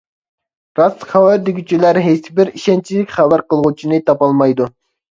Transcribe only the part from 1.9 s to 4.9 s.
ھېچبىر ئىشەنچلىك خەۋەر قىلغۇچىنى تاپالمايدۇ.